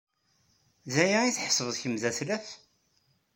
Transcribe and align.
D 0.91 0.95
aya 1.03 1.17
ay 1.21 1.31
tḥesbed 1.33 1.75
kemm 1.81 1.95
d 2.01 2.03
altaf? 2.09 2.47